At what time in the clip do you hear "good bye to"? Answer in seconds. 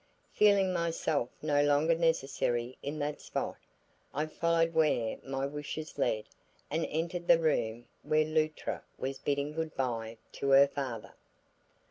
9.53-10.49